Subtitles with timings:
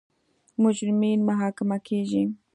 [0.63, 2.23] مجرمین محاکمه کیږي.